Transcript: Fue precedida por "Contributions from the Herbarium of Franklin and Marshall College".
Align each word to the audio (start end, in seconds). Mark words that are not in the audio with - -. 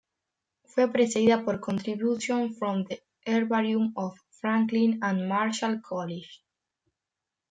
Fue 0.65 0.91
precedida 0.91 1.45
por 1.45 1.59
"Contributions 1.59 2.57
from 2.57 2.85
the 2.85 3.03
Herbarium 3.23 3.93
of 3.95 4.17
Franklin 4.31 4.97
and 5.03 5.29
Marshall 5.29 5.79
College". 5.83 6.41